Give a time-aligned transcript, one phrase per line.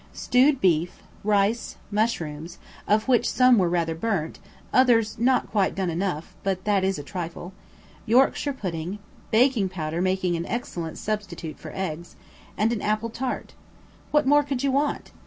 [0.13, 2.57] Stewed beef, rice, mushrooms,
[2.87, 4.39] (of which some were rather burnt,
[4.73, 7.53] others not quite done enough, but that is a trifle),
[8.07, 8.97] yorkshire pudding
[9.29, 12.15] (baking powder making an excellent substitute for eggs),
[12.57, 13.53] and an apple tart.
[14.09, 15.11] What more could you want?